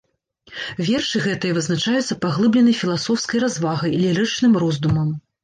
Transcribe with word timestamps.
Вершы 0.87 1.21
гэтыя 1.25 1.57
вызначаюцца 1.57 2.17
паглыбленай 2.23 2.75
філасофскай 2.81 3.39
развагай, 3.45 3.91
лірычным 4.03 4.59
роздумам. 4.67 5.15